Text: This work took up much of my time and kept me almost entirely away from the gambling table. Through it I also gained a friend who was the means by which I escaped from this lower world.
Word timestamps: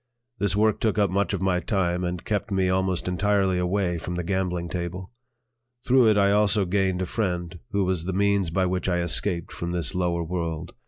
This 0.39 0.55
work 0.55 0.79
took 0.79 0.97
up 0.97 1.11
much 1.11 1.31
of 1.31 1.43
my 1.43 1.59
time 1.59 2.03
and 2.03 2.25
kept 2.25 2.49
me 2.49 2.69
almost 2.69 3.07
entirely 3.07 3.59
away 3.59 3.99
from 3.99 4.15
the 4.15 4.23
gambling 4.23 4.67
table. 4.67 5.11
Through 5.85 6.07
it 6.07 6.17
I 6.17 6.31
also 6.31 6.65
gained 6.65 7.03
a 7.03 7.05
friend 7.05 7.59
who 7.69 7.83
was 7.85 8.05
the 8.05 8.11
means 8.11 8.49
by 8.49 8.65
which 8.65 8.89
I 8.89 9.01
escaped 9.01 9.51
from 9.51 9.73
this 9.73 9.93
lower 9.93 10.23
world. 10.23 10.73